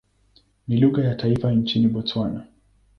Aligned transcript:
Ni 0.67 0.77
lugha 0.79 1.03
ya 1.05 1.15
taifa 1.15 1.51
nchini 1.51 1.87
Botswana. 1.87 2.45